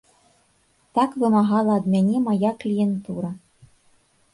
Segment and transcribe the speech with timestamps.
[0.99, 3.31] Так вымагала ад мяне мая кліентура.